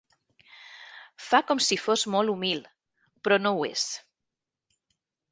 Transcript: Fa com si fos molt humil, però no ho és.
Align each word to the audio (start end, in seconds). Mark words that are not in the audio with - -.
Fa 1.25 1.41
com 1.49 1.59
si 1.65 1.77
fos 1.81 2.05
molt 2.15 2.33
humil, 2.33 2.63
però 3.27 3.39
no 3.43 3.51
ho 3.57 3.61
és. 3.69 3.83